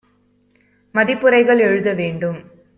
[0.95, 2.39] மதிப்புரைகள் எழுத வேண்டும்